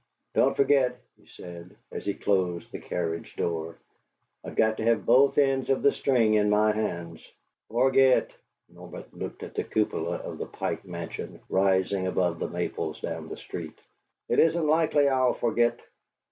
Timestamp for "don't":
0.33-0.55